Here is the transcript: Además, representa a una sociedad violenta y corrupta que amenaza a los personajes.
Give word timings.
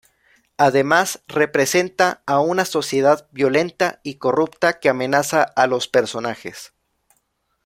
Además, 0.57 1.21
representa 1.27 2.23
a 2.25 2.39
una 2.39 2.65
sociedad 2.65 3.27
violenta 3.31 3.99
y 4.01 4.15
corrupta 4.15 4.79
que 4.79 4.89
amenaza 4.89 5.43
a 5.43 5.67
los 5.67 5.87
personajes. 5.87 6.73